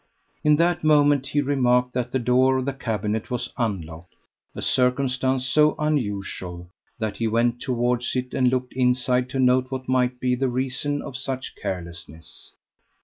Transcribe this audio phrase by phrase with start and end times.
[0.43, 4.15] In that moment he remarked that the door of the cabinet was unlocked
[4.55, 9.87] a circumstance so unusual that he went towards it and looked inside to note what
[9.87, 12.55] might be the reason of such carelessness.